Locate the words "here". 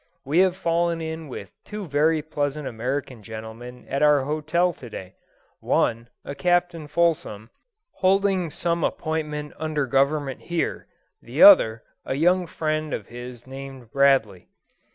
10.41-10.87